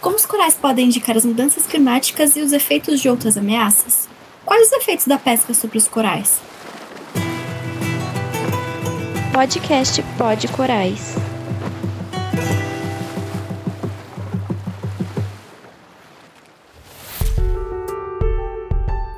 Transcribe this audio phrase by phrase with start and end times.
[0.00, 4.08] Como os corais podem indicar as mudanças climáticas e os efeitos de outras ameaças?
[4.46, 6.40] Quais os efeitos da pesca sobre os corais?
[9.30, 11.14] Podcast Pod Corais.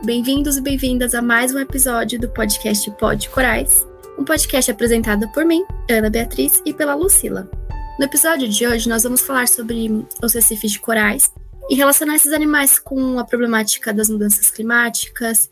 [0.04, 3.86] Bem-vindos e bem-vindas a mais um episódio do podcast Pod Corais,
[4.18, 7.48] um podcast apresentado por mim, Ana Beatriz, e pela Lucila.
[7.98, 11.30] No episódio de hoje, nós vamos falar sobre os recifes de corais
[11.68, 15.50] e relacionar esses animais com a problemática das mudanças climáticas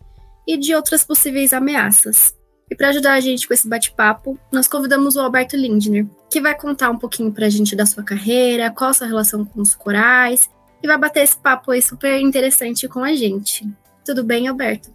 [0.49, 2.35] e de outras possíveis ameaças.
[2.71, 6.57] E para ajudar a gente com esse bate-papo, nós convidamos o Alberto Lindner, que vai
[6.57, 9.75] contar um pouquinho para a gente da sua carreira, qual a sua relação com os
[9.75, 10.49] corais,
[10.83, 13.69] e vai bater esse papo aí super interessante com a gente.
[14.03, 14.91] Tudo bem, Alberto?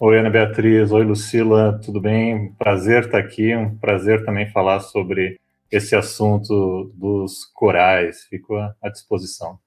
[0.00, 0.90] Oi, Ana Beatriz.
[0.90, 1.78] Oi, Lucila.
[1.84, 2.54] Tudo bem?
[2.58, 3.54] Prazer estar aqui.
[3.54, 5.36] Um prazer também falar sobre
[5.70, 8.24] esse assunto dos corais.
[8.28, 9.58] Fico à disposição.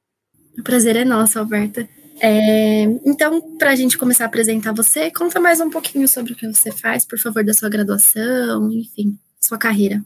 [0.58, 1.88] O prazer é nosso, Alberta.
[2.20, 6.36] É, então, para a gente começar a apresentar você, conta mais um pouquinho sobre o
[6.36, 10.02] que você faz, por favor, da sua graduação, enfim, sua carreira.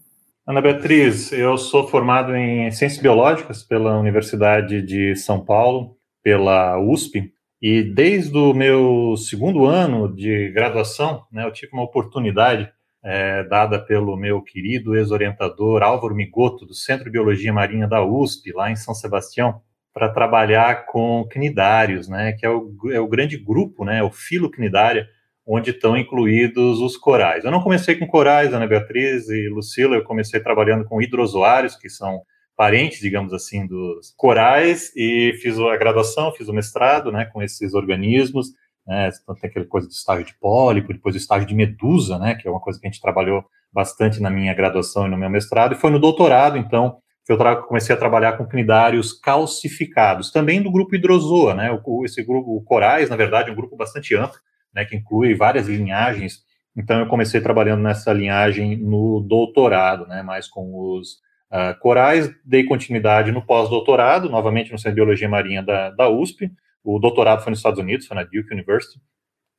[0.48, 7.34] Ana Beatriz, eu sou formado em Ciências Biológicas pela Universidade de São Paulo, pela USP,
[7.62, 12.70] e desde o meu segundo ano de graduação, né, eu tive uma oportunidade
[13.06, 18.52] é, dada pelo meu querido ex-orientador Álvaro Migoto, do Centro de Biologia Marinha da USP,
[18.52, 19.62] lá em São Sebastião,
[19.94, 24.50] para trabalhar com cnidários, né, que é o, é o grande grupo, né, o filo
[24.50, 25.08] cnidária,
[25.46, 27.46] onde estão incluídos os corais.
[27.46, 31.90] Eu não comecei com corais, Ana Beatriz e Lucila, eu comecei trabalhando com hidrozoários, que
[31.90, 32.24] são
[32.58, 37.76] parentes, digamos assim, dos corais, e fiz a graduação, fiz o mestrado, né, com esses
[37.76, 38.48] organismos,
[38.86, 39.10] né?
[39.22, 42.36] Então, tem aquela coisa do estágio de pólipo, depois o estágio de medusa, né?
[42.36, 45.30] Que é uma coisa que a gente trabalhou bastante na minha graduação e no meu
[45.30, 50.62] mestrado, e foi no doutorado, então, que eu comecei a trabalhar com cnidários calcificados, também
[50.62, 51.78] do grupo hidrozoa, né?
[51.84, 54.38] O, esse grupo, o corais, na verdade, é um grupo bastante amplo,
[54.74, 54.86] né?
[54.86, 56.44] Que inclui várias linhagens.
[56.78, 60.22] Então, eu comecei trabalhando nessa linhagem no doutorado, né?
[60.22, 61.14] Mais com os
[61.52, 66.52] uh, corais, dei continuidade no pós-doutorado, novamente no Centro de Biologia Marinha da, da USP,
[66.86, 69.02] o doutorado foi nos Estados Unidos, foi na Duke University,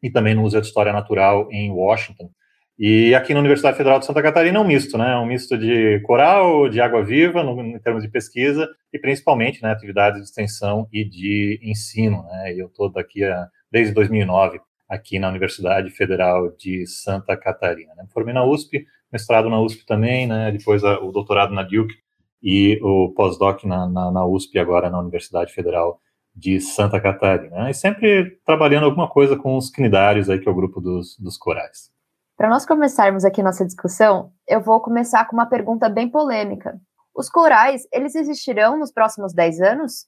[0.03, 2.31] e também no Museu de História Natural em Washington.
[2.79, 5.17] E aqui na Universidade Federal de Santa Catarina é um misto, né?
[5.17, 9.71] Um misto de coral, de água viva, no, em termos de pesquisa, e principalmente, né,
[9.71, 12.55] atividades de extensão e de ensino, né?
[12.55, 17.95] E eu estou daqui a, desde 2009 aqui na Universidade Federal de Santa Catarina.
[17.97, 18.05] Né?
[18.13, 20.53] Formei na USP, mestrado na USP também, né?
[20.53, 21.95] Depois a, o doutorado na Duke
[22.43, 25.99] e o pós-doc na, na, na USP agora na Universidade Federal
[26.37, 27.71] de Santa Catarina.
[27.71, 31.39] E sempre trabalhando alguma coisa com os cnidários, aí, que é o grupo dos, dos
[31.39, 31.91] corais.
[32.37, 36.79] Para nós começarmos aqui nossa discussão, eu vou começar com uma pergunta bem polêmica.
[37.15, 40.07] Os corais, eles existirão nos próximos 10 anos?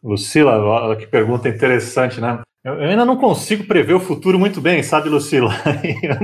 [0.00, 2.40] Lucila, olha que pergunta interessante, né?
[2.64, 5.52] Eu, ainda não consigo prever o futuro muito bem, sabe, Lucila?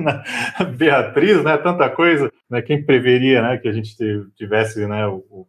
[0.74, 1.58] Beatriz, né?
[1.58, 2.62] Tanta coisa, né?
[2.62, 3.58] Quem preveria, né?
[3.58, 3.94] Que a gente
[4.34, 5.02] tivesse, né?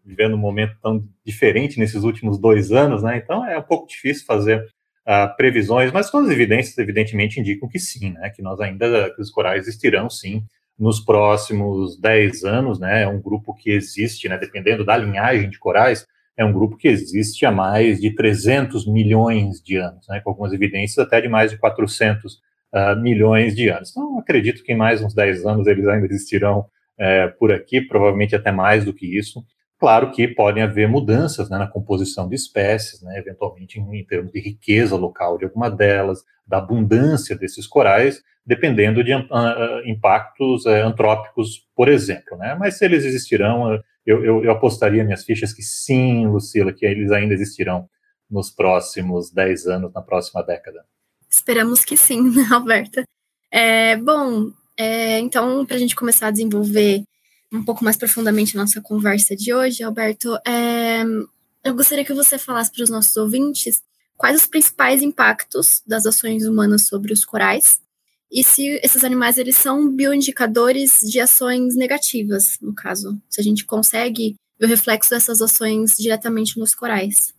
[0.05, 3.15] Vivendo um momento tão diferente nesses últimos dois anos, né?
[3.15, 4.61] Então é um pouco difícil fazer
[5.07, 8.29] uh, previsões, mas todas as evidências, evidentemente, indicam que sim, né?
[8.29, 10.43] Que nós ainda, que os corais existirão, sim,
[10.77, 13.03] nos próximos dez anos, né?
[13.03, 14.37] É um grupo que existe, né?
[14.37, 16.05] Dependendo da linhagem de corais,
[16.37, 20.53] é um grupo que existe há mais de 300 milhões de anos, né, com algumas
[20.53, 22.37] evidências até de mais de 400 uh,
[22.73, 23.91] ah, milhões de anos.
[23.91, 26.65] Então, acredito que em mais uns 10 anos eles ainda existirão
[26.97, 29.43] é, por aqui, provavelmente até mais do que isso.
[29.79, 34.31] Claro que podem haver mudanças né, na composição de espécies, né, eventualmente em, em, termos
[34.31, 39.19] de riqueza local de alguma delas, da abundância desses corais, dependendo de uh,
[39.85, 42.37] impactos uh, antrópicos, por exemplo.
[42.37, 46.85] Né, mas se eles existirão, eu, eu, eu, apostaria minhas fichas que sim, Lucila, que
[46.85, 47.87] eles ainda existirão
[48.29, 50.85] nos próximos 10 anos, na próxima década.
[51.29, 53.03] Esperamos que sim, né, Alberta?
[53.51, 57.03] É, bom, é, então, para a gente começar a desenvolver
[57.51, 61.03] um pouco mais profundamente a nossa conversa de hoje, Alberto, é,
[61.63, 63.83] eu gostaria que você falasse para os nossos ouvintes
[64.17, 67.79] quais os principais impactos das ações humanas sobre os corais
[68.31, 73.65] e se esses animais eles são bioindicadores de ações negativas, no caso, se a gente
[73.65, 77.33] consegue ver o reflexo dessas ações diretamente nos corais.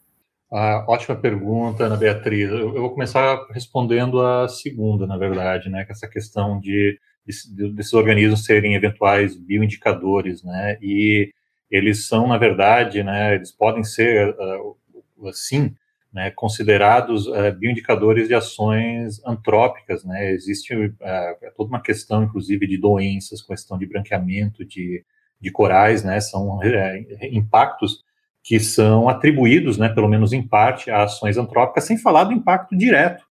[0.52, 2.50] Ah, ótima pergunta, Ana Beatriz.
[2.50, 7.72] Eu, eu, vou começar respondendo a segunda, na verdade, né, que essa questão de, de,
[7.72, 11.32] desses organismos serem eventuais bioindicadores, né, e
[11.70, 15.74] eles são, na verdade, né, eles podem ser, uh, assim,
[16.12, 20.92] né, considerados uh, bioindicadores de ações antrópicas, né, existe uh,
[21.56, 25.04] toda uma questão, inclusive, de doenças, questão de branqueamento de,
[25.40, 26.62] de corais, né, são uh,
[27.30, 28.04] impactos
[28.42, 32.76] que são atribuídos, né, pelo menos em parte, a ações antrópicas, sem falar do impacto
[32.76, 33.24] direto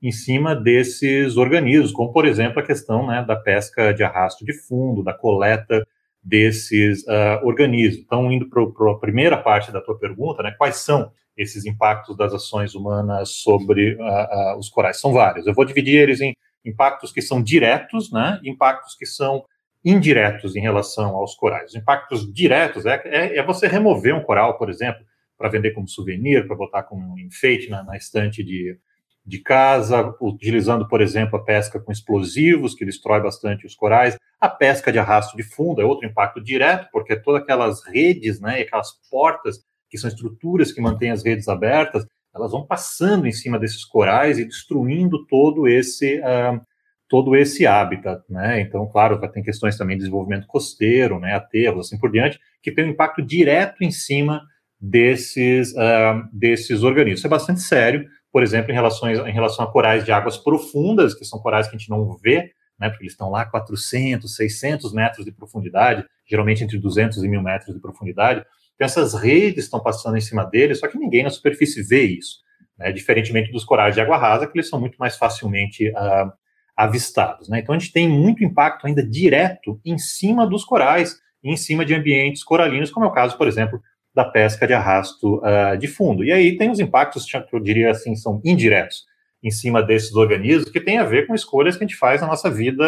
[0.00, 4.52] em cima desses organismos, como, por exemplo, a questão né, da pesca de arrasto de
[4.52, 5.84] fundo, da coleta
[6.22, 8.04] desses uh, organismos.
[8.04, 8.62] Então, indo para
[8.92, 13.94] a primeira parte da tua pergunta, né, quais são esses impactos das ações humanas sobre
[13.94, 15.00] uh, uh, os corais?
[15.00, 15.46] São vários.
[15.46, 19.44] Eu vou dividir eles em impactos que são diretos, né, e impactos que são
[19.84, 21.70] indiretos em relação aos corais.
[21.70, 25.02] Os impactos diretos é, é, é você remover um coral, por exemplo,
[25.36, 28.76] para vender como souvenir, para botar como enfeite na, na estante de,
[29.24, 34.16] de casa, utilizando, por exemplo, a pesca com explosivos, que destrói bastante os corais.
[34.40, 38.60] A pesca de arrasto de fundo é outro impacto direto, porque todas aquelas redes, né,
[38.60, 43.58] aquelas portas, que são estruturas que mantêm as redes abertas, elas vão passando em cima
[43.58, 46.60] desses corais e destruindo todo esse uh,
[47.08, 48.60] todo esse habitat, né?
[48.60, 52.84] Então, claro, tem questões também de desenvolvimento costeiro, né, aterros, assim por diante, que tem
[52.84, 54.42] um impacto direto em cima
[54.78, 57.20] desses uh, desses organismos.
[57.20, 61.14] Isso é bastante sério, por exemplo, em relação, em relação a corais de águas profundas,
[61.14, 64.92] que são corais que a gente não vê, né, porque eles estão lá 400, 600
[64.92, 68.44] metros de profundidade, geralmente entre 200 e 1000 metros de profundidade.
[68.78, 72.36] Então, essas redes estão passando em cima deles, só que ninguém na superfície vê isso,
[72.78, 76.32] né, diferentemente dos corais de água rasa, que eles são muito mais facilmente uh,
[76.76, 77.48] avistados.
[77.48, 77.58] Né?
[77.58, 81.92] Então, a gente tem muito impacto ainda direto em cima dos corais, em cima de
[81.92, 83.82] ambientes coralinos, como é o caso, por exemplo,
[84.14, 86.22] da pesca de arrasto uh, de fundo.
[86.22, 89.06] E aí tem os impactos, que eu diria assim, são indiretos
[89.42, 92.28] em cima desses organismos, que tem a ver com escolhas que a gente faz na
[92.28, 92.84] nossa vida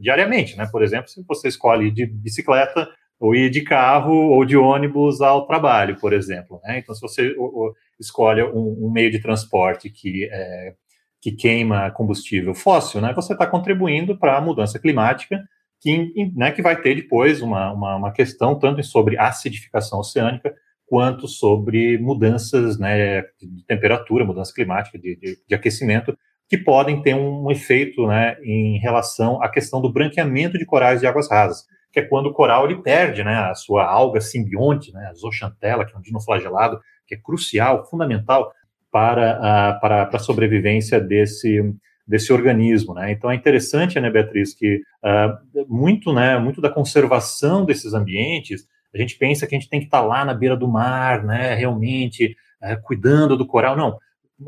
[0.00, 0.66] diariamente, né?
[0.70, 5.46] Por exemplo, se você escolhe de bicicleta ou ir de carro ou de ônibus ao
[5.46, 6.78] trabalho, por exemplo, né?
[6.78, 7.34] Então, se você
[7.98, 10.74] escolhe um, um meio de transporte que é,
[11.20, 13.12] que queima combustível fóssil, né?
[13.14, 15.42] Você está contribuindo para a mudança climática
[15.80, 20.54] que, né, que vai ter depois uma, uma, uma, questão tanto sobre acidificação oceânica
[20.86, 26.16] quanto sobre mudanças né, de temperatura, mudança climática, de, de, de aquecimento,
[26.48, 31.06] que podem ter um efeito né, em relação à questão do branqueamento de corais de
[31.06, 31.66] águas rasas,
[31.98, 35.84] que é quando o coral ele perde né, a sua alga simbionte, né, a zooxantella,
[35.84, 38.52] que é um dinoflagelado, que é crucial, fundamental
[38.90, 41.60] para a, para, para a sobrevivência desse,
[42.06, 43.12] desse organismo, né?
[43.12, 48.98] Então é interessante, né, Beatriz, que uh, muito, né, muito da conservação desses ambientes, a
[48.98, 52.36] gente pensa que a gente tem que estar lá na beira do mar, né, realmente
[52.62, 53.76] uh, cuidando do coral.
[53.76, 53.98] Não,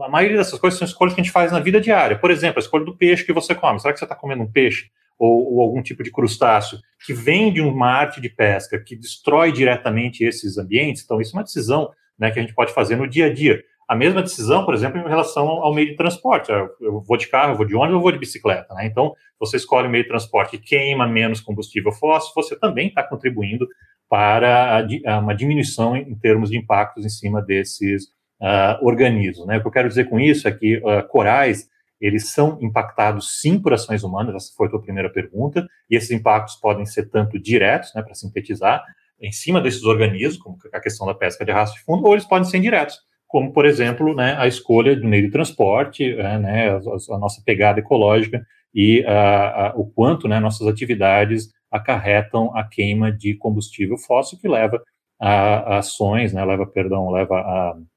[0.00, 2.18] a maioria dessas coisas são escolhas que a gente faz na vida diária.
[2.18, 3.80] Por exemplo, a escolha do peixe que você come.
[3.80, 7.52] Será que você está comendo um peixe ou, ou, algum tipo de crustáceo que vem
[7.52, 11.04] de uma arte de pesca que destrói diretamente esses ambientes?
[11.04, 13.62] Então isso é uma decisão, né, que a gente pode fazer no dia a dia
[13.90, 16.48] a mesma decisão, por exemplo, em relação ao meio de transporte.
[16.80, 18.72] Eu vou de carro, eu vou de ônibus, eu vou de bicicleta.
[18.72, 18.86] Né?
[18.86, 23.02] Então, você escolhe o meio de transporte que queima menos combustível fóssil, você também está
[23.02, 23.66] contribuindo
[24.08, 24.86] para
[25.20, 28.04] uma diminuição em termos de impactos em cima desses
[28.40, 29.44] uh, organismos.
[29.44, 29.58] Né?
[29.58, 31.68] O que eu quero dizer com isso é que uh, corais
[32.00, 36.10] eles são impactados sim por ações humanas, essa foi a tua primeira pergunta, e esses
[36.10, 38.82] impactos podem ser tanto diretos, né, para sintetizar,
[39.20, 42.24] em cima desses organismos, como a questão da pesca de arrasto de fundo, ou eles
[42.24, 42.98] podem ser indiretos,
[43.28, 47.40] como, por exemplo, né, a escolha do meio de transporte, é, né, a, a, nossa
[47.44, 48.44] pegada ecológica
[48.74, 54.48] e a, a, o quanto né, nossas atividades acarretam a queima de combustível fóssil, que
[54.48, 54.82] leva
[55.20, 57.36] a, ações, né, leva, perdão, leva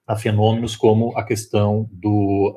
[0.08, 2.56] a, fenômenos como a questão do,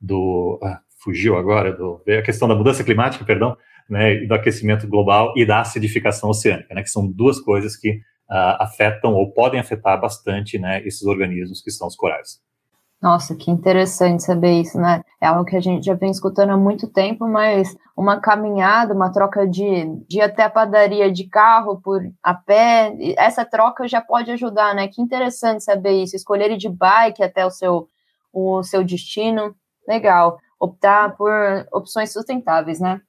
[0.00, 0.60] do
[1.02, 3.56] fugiu agora, do, a questão da mudança climática, perdão,
[3.88, 7.92] né, do aquecimento global e da acidificação oceânica, né, que são duas coisas que
[8.30, 12.40] uh, afetam ou podem afetar bastante né, esses organismos que são os corais.
[13.00, 15.04] Nossa, que interessante saber isso, né?
[15.20, 19.12] É algo que a gente já vem escutando há muito tempo, mas uma caminhada, uma
[19.12, 24.00] troca de, de ir até a padaria de carro por a pé, essa troca já
[24.00, 24.88] pode ajudar, né?
[24.88, 26.16] Que interessante saber isso.
[26.16, 27.88] Escolher ir de bike até o seu,
[28.32, 29.54] o seu destino,
[29.88, 30.38] legal.
[30.60, 31.32] Optar por
[31.72, 33.00] opções sustentáveis, né?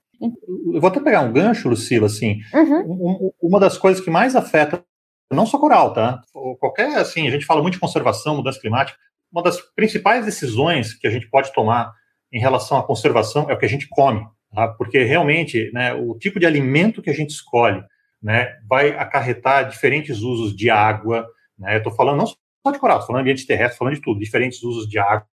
[0.73, 2.39] Eu vou até pegar um gancho, Lucila, assim.
[2.53, 3.31] Uhum.
[3.41, 4.83] Uma das coisas que mais afeta
[5.31, 6.21] não só coral, tá?
[6.59, 8.97] Qualquer, assim, a gente fala muito de conservação, mudança climática.
[9.31, 11.93] Uma das principais decisões que a gente pode tomar
[12.31, 14.67] em relação à conservação é o que a gente come, tá?
[14.69, 17.83] Porque realmente, né, o tipo de alimento que a gente escolhe,
[18.21, 21.75] né, vai acarretar diferentes usos de água, né?
[21.75, 22.35] Eu estou falando não só
[22.71, 25.25] de coral, estou falando de ambiente terrestre, falando de tudo, diferentes usos de água,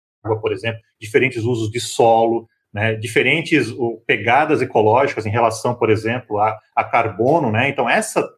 [0.40, 6.38] por exemplo, diferentes usos de solo, né, diferentes o, pegadas ecológicas em relação, por exemplo,
[6.38, 7.68] a, a carbono, né?
[7.68, 8.28] Então essa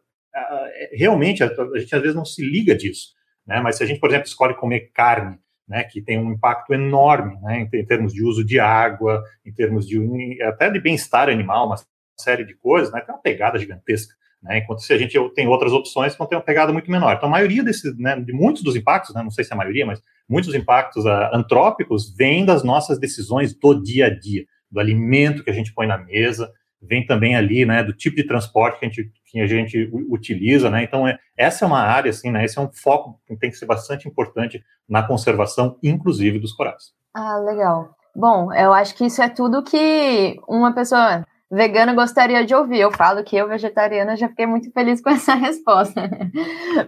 [0.93, 3.13] realmente a, a, gente às vezes não se liga disso,
[3.45, 3.59] né?
[3.61, 7.37] Mas se a gente, por exemplo, escolhe comer carne, né, que tem um impacto enorme,
[7.41, 9.99] né, em, em termos de uso de água, em termos de
[10.43, 11.75] até de bem-estar animal, uma
[12.17, 13.01] série de coisas, né?
[13.01, 14.59] Tem uma pegada gigantesca Né?
[14.59, 17.15] Enquanto se a gente tem outras opções vão ter uma pegada muito menor.
[17.15, 19.57] Então, a maioria desses, né, de muitos dos impactos, né, não sei se é a
[19.57, 24.45] maioria, mas muitos dos impactos uh, antrópicos vêm das nossas decisões do dia a dia,
[24.69, 26.51] do alimento que a gente põe na mesa,
[26.81, 30.69] vem também ali, né, do tipo de transporte que a gente, que a gente utiliza,
[30.69, 33.49] né, então é, essa é uma área, assim, né, esse é um foco que tem
[33.49, 36.93] que ser bastante importante na conservação, inclusive dos corais.
[37.13, 37.95] Ah, legal.
[38.15, 42.79] Bom, eu acho que isso é tudo que uma pessoa vegana gostaria de ouvir.
[42.79, 46.09] Eu falo que eu, vegetariana, já fiquei muito feliz com essa resposta.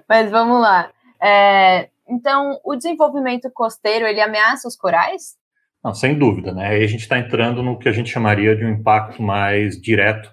[0.08, 0.92] Mas vamos lá.
[1.22, 5.38] É, então, o desenvolvimento costeiro, ele ameaça os corais?
[5.84, 6.70] Não, sem dúvida, né?
[6.70, 10.30] Aí a gente está entrando no que a gente chamaria de um impacto mais direto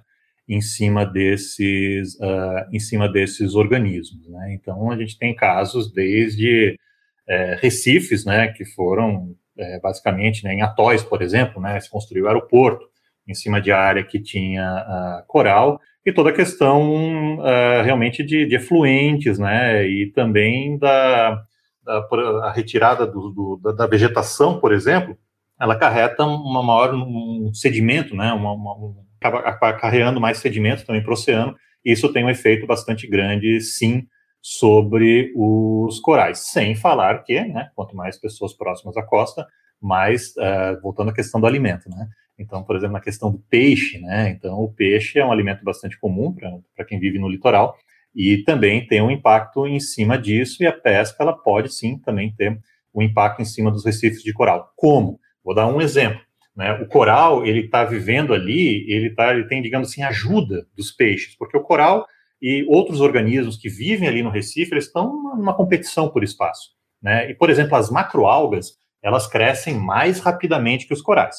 [0.48, 4.54] em cima desses, uh, em cima desses organismos, né?
[4.54, 6.78] Então a gente tem casos desde
[7.28, 12.24] é, recifes, né, que foram é, basicamente né, em atóis, por exemplo, né, se construiu
[12.24, 12.85] o aeroporto
[13.26, 18.54] em cima de área que tinha coral e toda a questão uh, realmente de, de,
[18.54, 21.42] efluentes, né, e também da,
[21.84, 25.18] da retirada do, do, da vegetação, por exemplo,
[25.60, 31.02] ela acarreta uma maior um sedimento, né, uma, uma, um, acaba acarreando mais sedimentos também
[31.02, 34.06] para o oceano, e isso tem um efeito bastante grande, sim,
[34.40, 39.44] sobre os corais, sem falar que, né, quanto mais pessoas próximas à costa,
[39.82, 42.06] mais, uh, voltando à questão do alimento, né,
[42.38, 45.98] então, por exemplo, na questão do peixe, né, então o peixe é um alimento bastante
[45.98, 46.34] comum
[46.74, 47.76] para quem vive no litoral,
[48.14, 52.32] e também tem um impacto em cima disso, e a pesca, ela pode sim também
[52.34, 52.58] ter
[52.94, 54.72] um impacto em cima dos recifes de coral.
[54.74, 55.20] Como?
[55.44, 56.20] Vou dar um exemplo.
[56.56, 56.72] Né?
[56.80, 61.36] O coral, ele está vivendo ali, ele, tá, ele tem, digamos assim, ajuda dos peixes,
[61.36, 62.06] porque o coral
[62.40, 66.70] e outros organismos que vivem ali no Recife, eles estão numa competição por espaço.
[67.02, 67.30] Né?
[67.30, 71.36] E, por exemplo, as macroalgas, elas crescem mais rapidamente que os corais.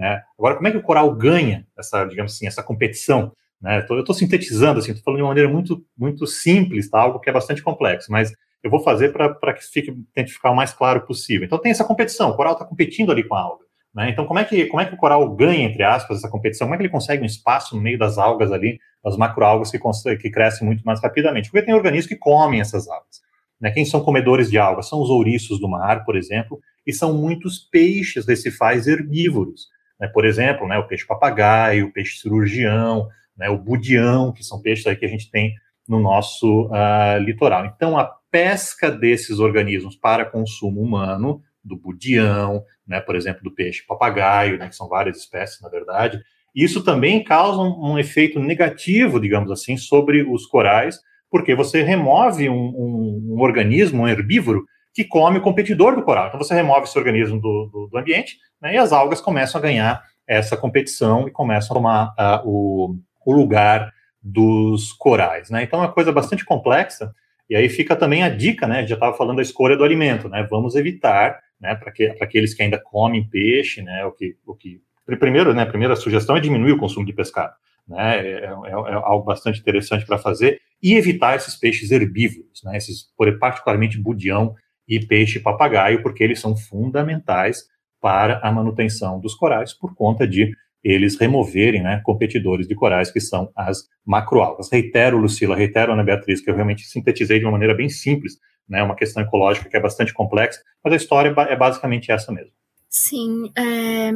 [0.00, 0.22] Né?
[0.38, 3.32] Agora, como é que o coral ganha essa, digamos assim, essa competição?
[3.60, 3.86] Né?
[3.90, 6.98] Eu estou sintetizando, assim, estou falando de uma maneira muito, muito simples, tá?
[6.98, 8.32] algo que é bastante complexo, mas
[8.64, 11.44] eu vou fazer para que fique, tente ficar o mais claro possível.
[11.44, 13.64] Então tem essa competição, o coral está competindo ali com a alga.
[13.94, 14.08] Né?
[14.08, 16.66] Então como é, que, como é que o coral ganha, entre aspas, essa competição?
[16.66, 19.78] Como é que ele consegue um espaço no meio das algas ali, das macroalgas que,
[20.16, 21.50] que crescem muito mais rapidamente?
[21.50, 23.20] Porque tem organismos que comem essas algas.
[23.60, 23.70] Né?
[23.70, 24.88] Quem são comedores de algas?
[24.88, 29.68] São os ouriços do mar, por exemplo, e são muitos peixes recifais herbívoros.
[30.00, 30.08] Né?
[30.08, 34.96] Por exemplo, né, o peixe papagaio, o peixe cirurgião, né, o budião, que são peixes
[34.98, 35.54] que a gente tem
[35.86, 37.66] no nosso uh, litoral.
[37.66, 43.84] Então, a pesca desses organismos para consumo humano, do budião, né, por exemplo, do peixe
[43.86, 46.22] papagaio, né, que são várias espécies, na verdade,
[46.54, 50.98] isso também causa um, um efeito negativo, digamos assim, sobre os corais,
[51.30, 56.28] porque você remove um, um, um, organismo, um herbívoro, que come o competidor do coral.
[56.28, 59.62] Então, você remove esse organismo do, do, do ambiente né, e as algas começam a
[59.62, 63.92] ganhar essa competição e começam a tomar uh, o, o lugar
[64.22, 65.62] dos corais, né?
[65.62, 67.12] Então é uma coisa bastante complexa.
[67.48, 68.86] E aí fica também a dica, né?
[68.86, 70.46] Já estava falando da escolha do alimento, né?
[70.48, 71.74] Vamos evitar, né?
[71.74, 74.04] Para que, aqueles que ainda comem peixe, né?
[74.04, 74.80] O que, o que
[75.18, 75.62] primeiro, né?
[75.62, 77.54] A primeira sugestão é diminuir o consumo de pescado,
[77.88, 78.18] né?
[78.18, 82.76] É, é, é algo bastante interessante para fazer e evitar esses peixes herbívoros, né?
[82.76, 83.08] Esses,
[83.40, 84.54] particularmente budião
[84.90, 87.64] e peixe papagaio, porque eles são fundamentais
[88.00, 93.20] para a manutenção dos corais por conta de eles removerem né, competidores de corais, que
[93.20, 94.70] são as macroalgas.
[94.72, 98.82] Reitero, Lucila, reitero, Ana Beatriz, que eu realmente sintetizei de uma maneira bem simples, né,
[98.82, 102.52] uma questão ecológica que é bastante complexa, mas a história é basicamente essa mesmo.
[102.88, 104.10] Sim, é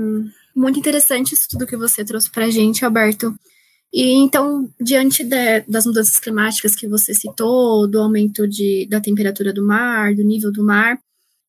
[0.56, 3.32] muito interessante isso tudo que você trouxe para a gente, Alberto.
[3.94, 9.52] E então, diante de, das mudanças climáticas que você citou, do aumento de, da temperatura
[9.52, 10.98] do mar, do nível do mar,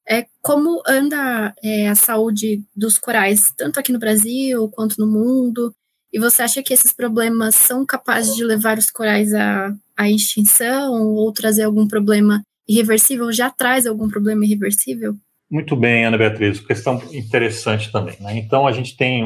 [0.07, 5.73] é, como anda é, a saúde dos corais, tanto aqui no Brasil quanto no mundo?
[6.13, 10.93] E você acha que esses problemas são capazes de levar os corais à, à extinção
[11.15, 13.31] ou trazer algum problema irreversível?
[13.31, 15.17] Já traz algum problema irreversível?
[15.49, 18.15] Muito bem, Ana Beatriz, questão interessante também.
[18.19, 18.37] Né?
[18.37, 19.23] Então, a gente tem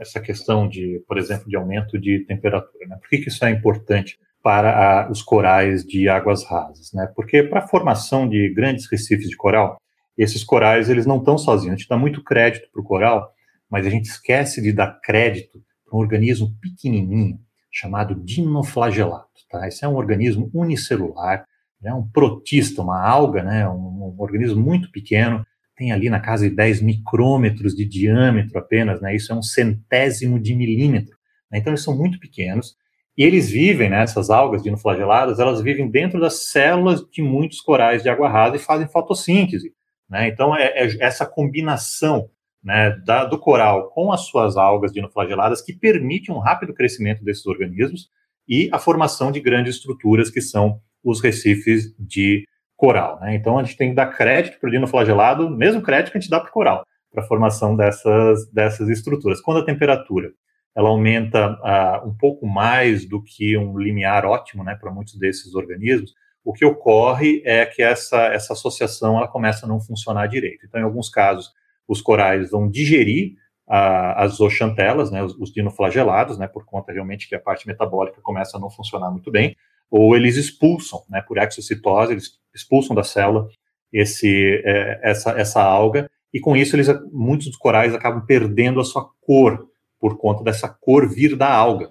[0.00, 2.86] essa questão de, por exemplo, de aumento de temperatura.
[2.86, 2.96] Né?
[2.96, 4.70] Por que, que isso é importante para
[5.06, 6.92] a, os corais de águas rasas?
[6.92, 7.10] Né?
[7.16, 9.76] Porque para a formação de grandes recifes de coral,
[10.16, 11.74] esses corais, eles não estão sozinhos.
[11.74, 13.32] A gente dá muito crédito para o coral,
[13.68, 17.38] mas a gente esquece de dar crédito para um organismo pequenininho
[17.72, 19.26] chamado dinoflagelato.
[19.50, 19.66] Tá?
[19.66, 21.44] Esse é um organismo unicelular,
[21.84, 23.68] é um protista, uma alga, né?
[23.68, 25.46] Um, um, organismo muito pequeno,
[25.76, 29.14] tem ali na casa de 10 micrômetros de diâmetro apenas, né?
[29.14, 31.16] isso é um centésimo de milímetro.
[31.50, 31.58] Né?
[31.58, 32.76] Então, eles são muito pequenos,
[33.16, 38.02] e eles vivem, né, essas algas dinoflageladas, elas vivem dentro das células de muitos corais
[38.02, 39.72] de água rasa e fazem fotossíntese.
[40.08, 40.28] Né?
[40.28, 42.28] Então, é, é, essa combinação
[42.62, 47.46] né, da, do coral com as suas algas dinoflageladas que permite um rápido crescimento desses
[47.46, 48.10] organismos
[48.46, 52.44] e a formação de grandes estruturas que são os recifes de
[52.76, 53.18] coral.
[53.20, 53.34] Né?
[53.34, 56.30] Então a gente tem que dar crédito para o dinoflagelado, mesmo crédito que a gente
[56.30, 59.40] dá para o coral, para a formação dessas, dessas estruturas.
[59.40, 60.30] Quando a temperatura
[60.76, 65.54] ela aumenta uh, um pouco mais do que um limiar ótimo né, para muitos desses
[65.54, 66.12] organismos,
[66.44, 70.66] o que ocorre é que essa, essa associação ela começa a não funcionar direito.
[70.66, 71.50] Então, em alguns casos,
[71.88, 73.32] os corais vão digerir
[73.66, 78.20] uh, as zooxantelas, né, os, os dinoflagelados, né, por conta realmente que a parte metabólica
[78.20, 79.56] começa a não funcionar muito bem,
[79.90, 83.48] ou eles expulsam, né, por exocitose, eles expulsam da célula
[83.92, 88.84] esse, é, essa, essa alga, e com isso eles, muitos dos corais acabam perdendo a
[88.84, 91.88] sua cor, por conta dessa cor vir da alga.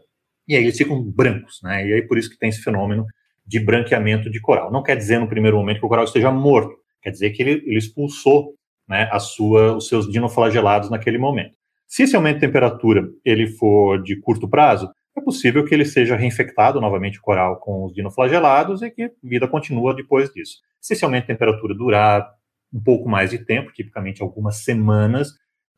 [0.47, 1.87] E aí eles ficam brancos, né?
[1.87, 3.05] E aí por isso que tem esse fenômeno
[3.45, 4.71] de branqueamento de coral.
[4.71, 7.63] Não quer dizer no primeiro momento que o coral esteja morto, quer dizer que ele,
[7.65, 8.53] ele expulsou
[8.87, 11.55] né, a sua, os seus dinoflagelados naquele momento.
[11.87, 16.15] Se esse aumento de temperatura ele for de curto prazo, é possível que ele seja
[16.15, 20.57] reinfectado novamente o coral com os dinoflagelados e que a vida continua depois disso.
[20.81, 22.29] Se esse aumento de temperatura durar
[22.73, 25.29] um pouco mais de tempo, tipicamente algumas semanas,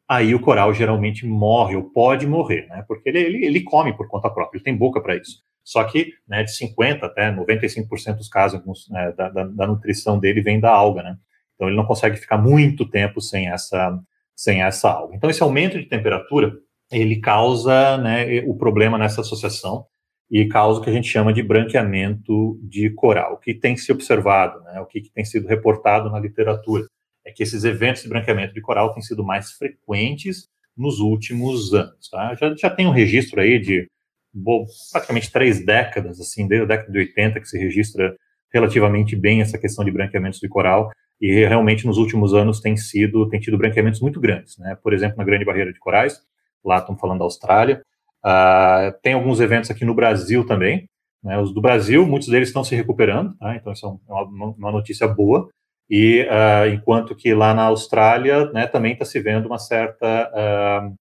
[0.08, 2.84] aí o coral geralmente morre ou pode morrer, né?
[2.88, 5.44] Porque ele, ele, ele come por conta própria, ele tem boca para isso.
[5.64, 10.42] Só que né, de 50% até 95% dos casos né, da, da, da, nutrição dele
[10.42, 11.18] vem da alga, né?
[11.56, 14.00] Então ele não consegue ficar muito tempo sem essa,
[14.34, 15.16] sem essa alga.
[15.16, 16.54] Então esse aumento de temperatura,
[16.92, 19.86] ele causa né, o problema nessa associação
[20.30, 23.92] e causa o que a gente chama de branqueamento de coral, o que tem se
[23.92, 26.86] observado, né, o que, tem sido reportado na literatura
[27.26, 32.10] é que esses eventos de branqueamento de coral têm sido mais frequentes nos últimos anos.
[32.10, 32.36] Tá?
[32.36, 33.88] Já, já tem um registro aí de
[34.34, 38.16] bom, praticamente três décadas, assim, desde a década de 80 que se registra
[38.54, 40.90] relativamente bem essa questão de branqueamentos de coral
[41.20, 44.78] e realmente nos últimos anos tem sido tem tido branqueamentos muito grandes, né?
[44.82, 46.22] Por exemplo, na Grande Barreira de Corais,
[46.68, 47.82] lá estamos falando da Austrália,
[48.26, 50.88] uh, tem alguns eventos aqui no Brasil também,
[51.24, 51.40] né?
[51.40, 53.56] Os do Brasil, muitos deles estão se recuperando, tá?
[53.56, 55.50] Então isso é uma, uma notícia boa.
[55.90, 60.96] E uh, enquanto que lá na Austrália, né, também está se vendo uma certa uh,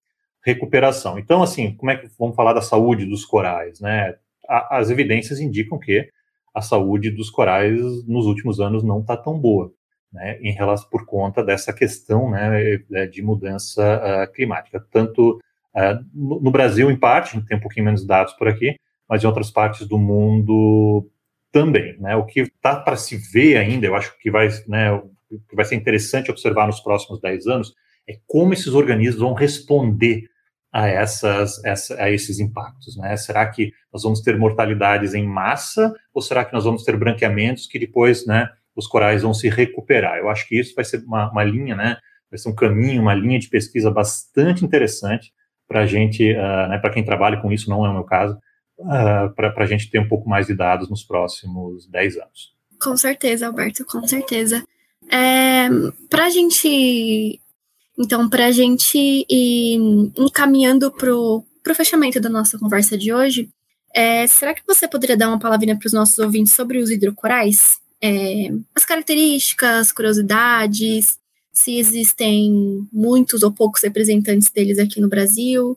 [0.45, 1.19] recuperação.
[1.19, 4.15] Então, assim, como é que vamos falar da saúde dos corais, né?
[4.49, 6.09] A, as evidências indicam que
[6.55, 9.71] a saúde dos corais nos últimos anos não está tão boa,
[10.11, 14.83] né, em relação por conta dessa questão, né, é, de mudança uh, climática.
[14.91, 15.39] Tanto
[16.15, 18.77] no, no Brasil, em parte, tem um pouquinho menos dados por aqui,
[19.09, 21.09] mas em outras partes do mundo
[21.53, 21.99] também.
[21.99, 22.17] Né?
[22.17, 25.01] O que está para se ver ainda, eu acho que vai, né,
[25.49, 27.75] que vai ser interessante observar nos próximos 10 anos,
[28.09, 30.25] é como esses organismos vão responder
[30.73, 32.97] a, essas, essa, a esses impactos.
[32.97, 33.17] Né?
[33.17, 37.67] Será que nós vamos ter mortalidades em massa ou será que nós vamos ter branqueamentos
[37.67, 40.19] que depois né, os corais vão se recuperar?
[40.19, 41.97] Eu acho que isso vai ser uma, uma linha, né,
[42.31, 45.33] vai ser um caminho, uma linha de pesquisa bastante interessante
[45.69, 48.35] para a gente, uh, né, para quem trabalha com isso, não é o meu caso,
[48.79, 52.55] uh, ah, para a gente ter um pouco mais de dados nos próximos 10 anos.
[52.81, 54.63] Com certeza, Alberto, com certeza.
[55.11, 55.69] É,
[56.11, 57.41] para a gente,
[57.99, 63.49] então, para a gente ir encaminhando para o fechamento da nossa conversa de hoje,
[63.95, 67.79] é, será que você poderia dar uma palavrinha para os nossos ouvintes sobre os hidrocorais?
[68.03, 71.19] É, as características, curiosidades,
[71.57, 75.77] se existem muitos ou poucos representantes deles aqui no Brasil,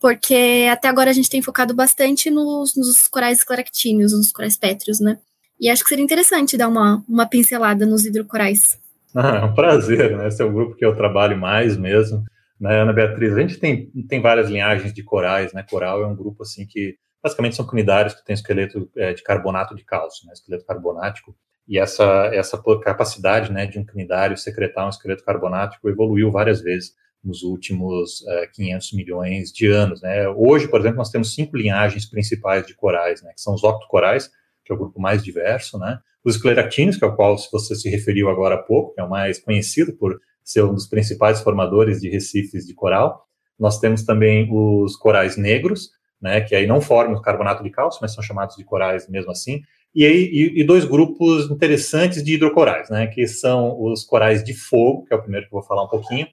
[0.00, 4.98] porque até agora a gente tem focado bastante nos, nos corais esclaractíneos, nos corais pétreos,
[4.98, 5.18] né?
[5.60, 8.80] E acho que seria interessante dar uma, uma pincelada nos hidrocorais.
[9.12, 10.28] Ah, é um prazer, né?
[10.28, 12.22] Esse é o grupo que eu trabalho mais mesmo.
[12.60, 15.64] Né, Ana Beatriz, a gente tem, tem várias linhagens de corais, né?
[15.68, 19.74] Coral é um grupo, assim, que basicamente são cnidários que têm esqueleto é, de carbonato
[19.74, 20.32] de cálcio, né?
[20.32, 21.34] Esqueleto carbonático.
[21.70, 26.94] E essa, essa capacidade, né, de um cnidário secretar um esqueleto carbonático evoluiu várias vezes
[27.22, 30.02] nos últimos uh, eh, 500 milhões de anos.
[30.02, 30.28] Né?
[30.30, 34.28] Hoje, por exemplo, nós temos cinco linhagens principais de corais, né, que são os octocorais,
[34.64, 36.00] que é o grupo mais diverso, né?
[36.24, 39.08] os escleractíneos, que é o qual você se referiu agora há pouco, que é o
[39.08, 43.24] mais conhecido por ser um dos principais formadores de recifes de coral.
[43.56, 48.12] Nós temos também os corais negros, né, que aí não formam carbonato de cálcio, mas
[48.12, 49.62] são chamados de corais mesmo assim.
[49.94, 55.04] E, e, e dois grupos interessantes de hidrocorais, né, que são os corais de fogo,
[55.04, 56.28] que é o primeiro que eu vou falar um pouquinho,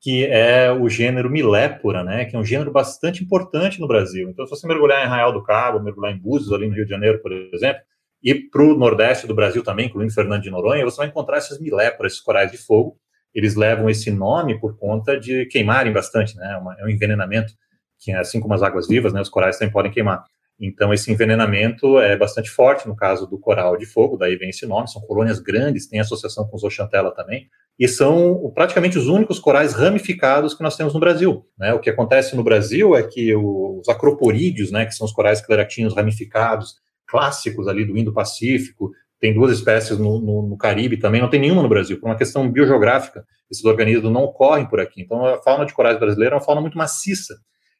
[0.00, 4.28] que é o gênero Milépora, né, que é um gênero bastante importante no Brasil.
[4.30, 6.90] Então, se você mergulhar em Arraial do Cabo, mergulhar em Búzios, ali no Rio de
[6.90, 7.82] Janeiro, por exemplo,
[8.22, 11.60] e para o nordeste do Brasil também, incluindo Fernando de Noronha, você vai encontrar esses
[11.60, 12.96] Miléporas, esses corais de fogo.
[13.34, 17.52] Eles levam esse nome por conta de queimarem bastante, né, é um envenenamento,
[18.00, 20.24] que assim como as águas vivas, né, os corais também podem queimar.
[20.64, 24.64] Então, esse envenenamento é bastante forte no caso do coral de fogo, daí vem esse
[24.64, 26.76] nome, são colônias grandes, tem associação com os
[27.16, 31.44] também, e são praticamente os únicos corais ramificados que nós temos no Brasil.
[31.58, 31.74] Né?
[31.74, 35.96] O que acontece no Brasil é que os acroporídeos, né, que são os corais cleratinhos
[35.96, 36.76] ramificados,
[37.08, 41.62] clássicos ali do Indo-Pacífico, tem duas espécies no, no, no, Caribe também, não tem nenhuma
[41.62, 45.02] no Brasil, por uma questão biogeográfica, esses organismos não ocorrem por aqui.
[45.02, 47.34] Então, a fauna de corais brasileira é uma fauna muito maciça.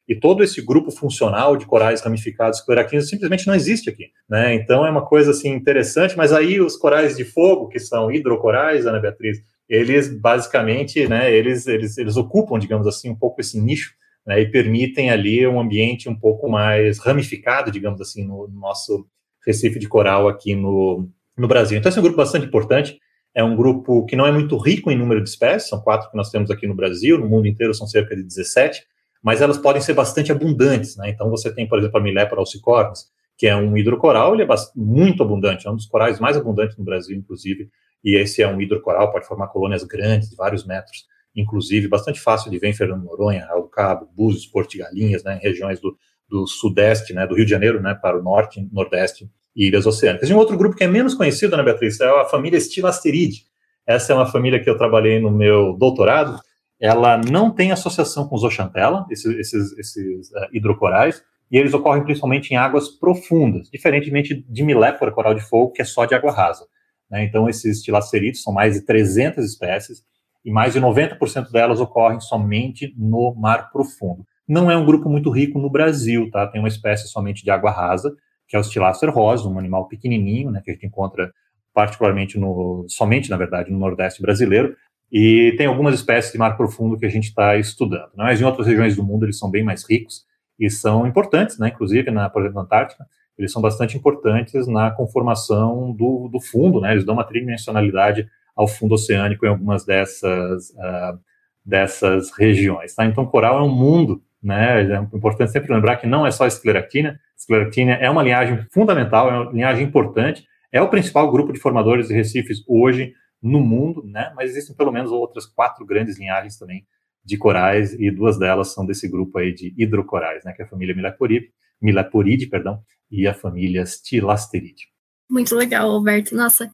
[0.07, 4.07] E todo esse grupo funcional de corais ramificados cleraquinos simplesmente não existe aqui.
[4.29, 4.53] Né?
[4.55, 8.85] Então, é uma coisa assim interessante, mas aí os corais de fogo, que são hidrocorais,
[8.85, 13.93] Ana Beatriz, eles basicamente, né, eles, eles, eles ocupam, digamos assim, um pouco esse nicho
[14.27, 19.07] né, e permitem ali um ambiente um pouco mais ramificado, digamos assim, no, no nosso
[19.45, 21.77] Recife de coral aqui no, no Brasil.
[21.77, 22.97] Então, esse é um grupo bastante importante.
[23.35, 26.15] É um grupo que não é muito rico em número de espécies, são quatro que
[26.15, 28.83] nós temos aqui no Brasil, no mundo inteiro são cerca de 17,
[29.23, 30.97] mas elas podem ser bastante abundantes.
[30.97, 31.09] Né?
[31.09, 33.05] Então, você tem, por exemplo, a Milepora alcicornis,
[33.37, 36.83] que é um hidrocoral, ele é muito abundante, é um dos corais mais abundantes no
[36.83, 37.69] Brasil, inclusive,
[38.03, 41.05] e esse é um hidrocoral, pode formar colônias grandes, de vários metros,
[41.35, 45.37] inclusive, bastante fácil de ver em Fernando Noronha, Raul Cabo, Búzios, Porto de Galinhas, né,
[45.37, 45.97] em regiões do,
[46.29, 50.29] do sudeste, né, do Rio de Janeiro, né, para o norte, nordeste e ilhas oceânicas.
[50.29, 53.41] E um outro grupo que é menos conhecido, né, Beatriz, é a família Stilasteridae.
[53.85, 56.39] Essa é uma família que eu trabalhei no meu doutorado.
[56.83, 62.03] Ela não tem associação com os Oxantella, esses, esses, esses uh, hidrocorais, e eles ocorrem
[62.03, 66.33] principalmente em águas profundas, diferentemente de Milepora, coral de fogo, que é só de água
[66.33, 66.65] rasa.
[67.09, 67.23] Né?
[67.23, 70.03] Então, esses tilacerídeos são mais de 300 espécies
[70.43, 74.25] e mais de 90% delas ocorrem somente no mar profundo.
[74.45, 76.45] Não é um grupo muito rico no Brasil, tá?
[76.47, 78.13] Tem uma espécie somente de água rasa,
[78.45, 81.31] que é o Stilacer rosa, um animal pequenininho, né, que a gente encontra
[81.73, 84.75] particularmente no, somente, na verdade, no Nordeste brasileiro,
[85.13, 88.09] e tem algumas espécies de mar profundo que a gente está estudando.
[88.15, 88.23] Né?
[88.23, 90.25] Mas em outras regiões do mundo eles são bem mais ricos
[90.59, 91.69] e são importantes, né?
[91.69, 93.05] inclusive, na, por exemplo, na Antártica,
[93.37, 96.91] eles são bastante importantes na conformação do, do fundo, né?
[96.91, 101.19] Eles dão uma tridimensionalidade ao fundo oceânico em algumas dessas, uh,
[101.65, 102.93] dessas regiões.
[102.93, 103.05] Tá?
[103.05, 104.83] Então, coral é um mundo, né?
[104.83, 107.19] É importante sempre lembrar que não é só a escleratina.
[107.35, 112.09] Escleratina é uma linhagem fundamental, é uma linhagem importante, é o principal grupo de formadores
[112.09, 114.31] de recifes hoje no mundo, né?
[114.35, 116.87] Mas existem pelo menos outras quatro grandes linhagens também
[117.25, 120.53] de corais e duas delas são desse grupo aí de hidrocorais, né?
[120.53, 121.51] Que é a família Milaporide,
[121.81, 124.87] Milaporide, perdão, e a família Stilasteridae.
[125.29, 126.35] Muito legal, Alberto.
[126.35, 126.71] Nossa,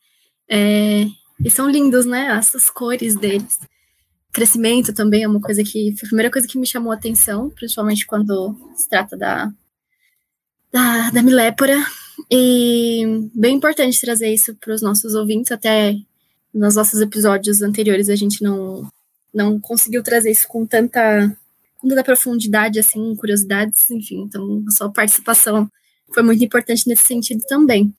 [0.47, 1.05] é...
[1.43, 2.27] e são lindos, né?
[2.38, 3.58] Essas cores deles.
[4.32, 7.49] Crescimento também é uma coisa que foi a primeira coisa que me chamou a atenção,
[7.49, 9.51] principalmente quando se trata da,
[10.71, 11.77] da, da milépora.
[12.29, 15.95] E bem importante trazer isso para os nossos ouvintes, até
[16.53, 18.88] nos nossos episódios anteriores a gente não,
[19.33, 21.35] não conseguiu trazer isso com tanta,
[21.77, 24.21] com tanta profundidade, assim, curiosidades, enfim.
[24.21, 25.69] Então, a sua participação
[26.13, 27.93] foi muito importante nesse sentido também.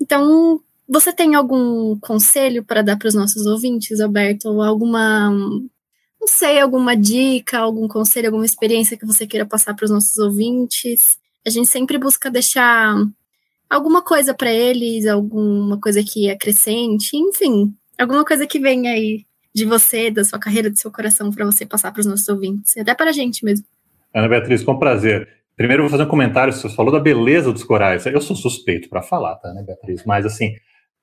[0.00, 4.48] Então, você tem algum conselho para dar para os nossos ouvintes, Alberto?
[4.48, 9.84] Ou alguma, não sei, alguma dica, algum conselho, alguma experiência que você queira passar para
[9.84, 11.16] os nossos ouvintes?
[11.46, 12.96] A gente sempre busca deixar
[13.68, 19.64] alguma coisa para eles, alguma coisa que acrescente, enfim, alguma coisa que venha aí de
[19.64, 22.94] você, da sua carreira, do seu coração, para você passar para os nossos ouvintes, até
[22.94, 23.64] para a gente mesmo.
[24.12, 25.28] Ana Beatriz, com prazer.
[25.56, 26.52] Primeiro, eu vou fazer um comentário.
[26.52, 28.04] Você falou da beleza dos corais.
[28.06, 30.04] Eu sou suspeito para falar, tá, né, Beatriz?
[30.04, 30.54] Mas, assim,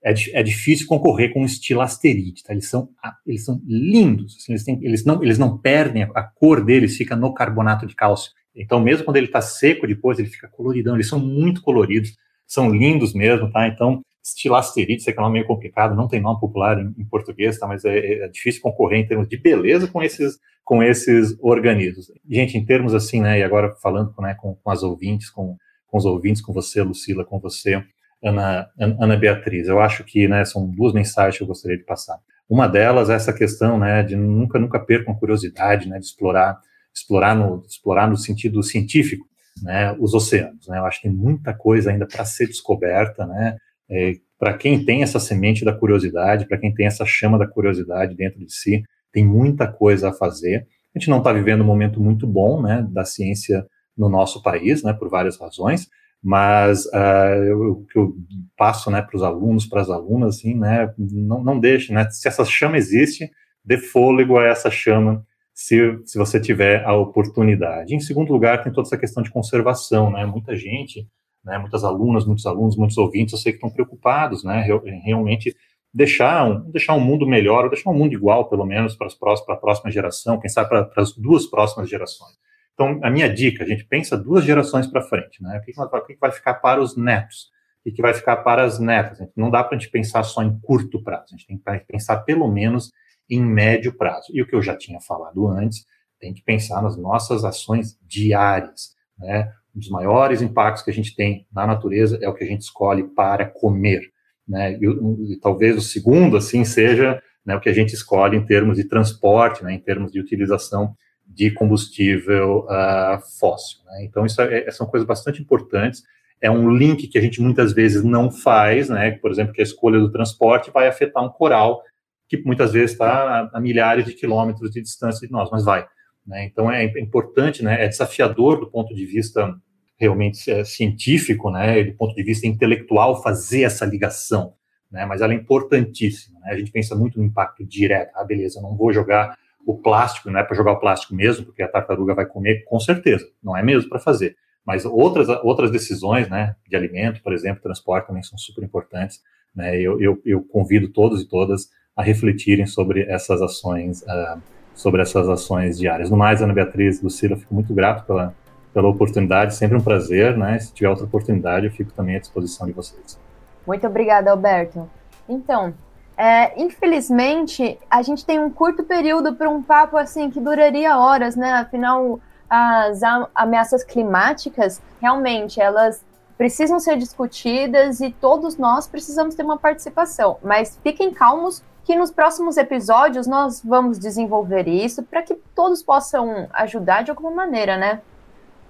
[0.04, 2.54] é, é difícil concorrer com o estilo asterite, tá?
[2.54, 2.90] Eles são,
[3.26, 4.36] eles são lindos.
[4.38, 7.86] Assim, eles, têm, eles, não, eles não perdem, a, a, cor deles fica no carbonato
[7.86, 8.32] de cálcio.
[8.56, 10.96] Então, mesmo quando ele está seco depois, ele fica coloridão.
[10.96, 13.68] Eles são muito coloridos, são lindos mesmo, tá?
[13.68, 17.06] Então, estilasterite, sei que é um nome meio complicado, não tem nome popular em, em
[17.06, 17.68] português, tá?
[17.68, 22.12] mas é, é, difícil concorrer em termos de beleza com esses, com esses organismos.
[22.30, 25.58] Gente, em termos assim, né, e agora falando né, com, com as ouvintes, com,
[25.88, 27.84] com os ouvintes, com você, Lucila, com você,
[28.24, 32.20] Ana, Ana Beatriz, eu acho que né, são duas mensagens que eu gostaria de passar.
[32.48, 36.60] Uma delas é essa questão né, de nunca, nunca percam a curiosidade né, de explorar,
[36.94, 39.26] explorar, no, explorar no sentido científico
[39.64, 40.68] né, os oceanos.
[40.68, 40.78] Né?
[40.78, 43.58] Eu acho que tem muita coisa ainda para ser descoberta, né?
[43.92, 48.16] É, para quem tem essa semente da curiosidade, para quem tem essa chama da curiosidade
[48.16, 50.66] dentro de si, tem muita coisa a fazer.
[50.96, 54.82] A gente não está vivendo um momento muito bom, né, da ciência no nosso país,
[54.82, 55.88] né, por várias razões,
[56.24, 58.16] mas uh, o que eu
[58.58, 62.28] passo, né, para os alunos, para as alunas, assim, né, não, não deixe, né, se
[62.28, 63.30] essa chama existe,
[63.64, 67.94] dê fôlego a essa chama, se, se você tiver a oportunidade.
[67.94, 71.06] Em segundo lugar, tem toda essa questão de conservação, né, muita gente
[71.44, 74.66] né, muitas alunas, muitos alunos, muitos ouvintes, eu sei que estão preocupados, né,
[75.04, 75.56] realmente
[75.94, 79.16] deixar um, deixar um mundo melhor, ou deixar um mundo igual, pelo menos, para, as
[79.16, 82.32] próximas, para a próxima geração, quem sabe para, para as duas próximas gerações.
[82.74, 85.60] Então, a minha dica, a gente pensa duas gerações para frente, né?
[85.60, 85.74] O que,
[86.14, 87.52] que, vai ficar para os netos?
[87.86, 89.20] O que vai ficar para as netas?
[89.36, 92.18] Não dá para a gente pensar só em curto prazo, a gente tem que pensar
[92.20, 92.92] pelo menos
[93.30, 94.28] em médio prazo.
[94.34, 95.86] E o que eu já tinha falado antes,
[96.20, 99.52] tem que pensar nas nossas ações diárias, né?
[99.76, 102.62] Um dos maiores impactos que a gente tem na natureza é o que a gente
[102.62, 104.02] escolhe para comer,
[104.48, 104.78] né?
[104.80, 108.78] E, e talvez o segundo, assim, seja né, o que a gente escolhe em termos
[108.78, 113.80] de transporte, né, em termos de utilização de combustível uh, fóssil.
[113.86, 114.04] Né?
[114.04, 116.04] Então, isso é, são coisas bastante importantes.
[116.42, 119.12] É um link que a gente muitas vezes não faz, né?
[119.12, 121.84] Por exemplo, que a escolha do transporte vai afetar um coral
[122.28, 125.86] que muitas vezes está a milhares de quilômetros de distância de nós, mas vai.
[126.26, 126.46] Né?
[126.46, 127.84] Então, é importante, né?
[127.84, 129.54] É desafiador do ponto de vista
[130.00, 131.84] realmente é, científico, né?
[131.84, 134.54] Do ponto de vista intelectual, fazer essa ligação
[134.92, 135.06] né?
[135.06, 136.40] Mas ela é importantíssima.
[136.42, 136.52] Né?
[136.52, 138.12] A gente pensa muito no impacto direto.
[138.16, 141.64] Ah, beleza, não vou jogar o plástico, não é para jogar o plástico mesmo, porque
[141.64, 144.36] a tartaruga vai comer, com certeza, não é mesmo para fazer.
[144.66, 149.20] Mas outras, outras decisões, né, de alimento, por exemplo, transporte também são super importantes.
[149.56, 149.80] Né?
[149.80, 154.42] Eu, eu, eu convido todos e todas a refletirem sobre essas ações, uh,
[154.82, 156.10] sobre essas ações diárias.
[156.10, 158.34] No mais, Ana Beatriz, Lucila, fico muito grato pela,
[158.74, 160.58] pela oportunidade, sempre um prazer, né?
[160.60, 163.20] Se tiver outra oportunidade, eu fico também à disposição de vocês.
[163.66, 164.90] Muito obrigada, Alberto.
[165.30, 165.74] Então,
[166.18, 171.36] é, infelizmente, a gente tem um curto período para um papo assim que duraria horas,
[171.36, 171.54] né?
[171.54, 173.02] Afinal, as
[173.34, 176.04] ameaças climáticas realmente elas
[176.38, 180.38] precisam ser discutidas e todos nós precisamos ter uma participação.
[180.44, 186.48] Mas fiquem calmos que nos próximos episódios nós vamos desenvolver isso para que todos possam
[186.54, 188.02] ajudar de alguma maneira, né?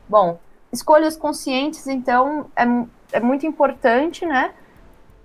[0.07, 0.39] Bom,
[0.71, 2.63] escolhas conscientes, então, é,
[3.17, 4.51] é muito importante, né?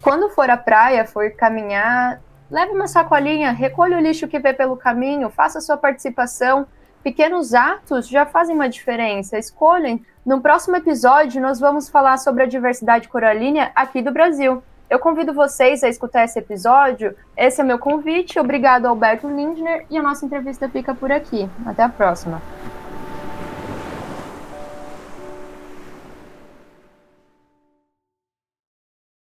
[0.03, 2.21] Quando for à praia, for caminhar,
[2.51, 6.67] leve uma sacolinha, recolha o lixo que vê pelo caminho, faça sua participação.
[7.03, 9.39] Pequenos atos já fazem uma diferença.
[9.39, 10.05] Escolhem.
[10.25, 14.63] No próximo episódio, nós vamos falar sobre a diversidade coralínea aqui do Brasil.
[14.89, 17.15] Eu convido vocês a escutar esse episódio.
[17.37, 18.39] Esse é meu convite.
[18.39, 19.85] Obrigado, Alberto Lindner.
[19.91, 21.49] E a nossa entrevista fica por aqui.
[21.67, 22.41] Até a próxima.